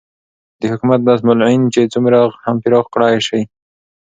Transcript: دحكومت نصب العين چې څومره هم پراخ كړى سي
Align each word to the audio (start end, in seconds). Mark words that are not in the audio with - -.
دحكومت 0.63 0.99
نصب 1.07 1.27
العين 1.35 1.61
چې 1.73 1.81
څومره 1.93 2.19
هم 2.43 2.55
پراخ 2.63 2.85
كړى 2.93 3.13
سي 3.27 3.41